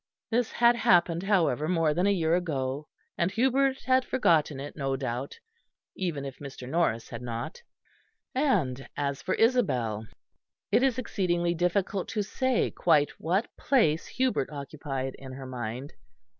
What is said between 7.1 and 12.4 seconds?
not. And as for Isabel. It is exceedingly difficult to